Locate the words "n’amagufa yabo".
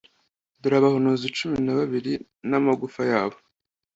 2.49-3.37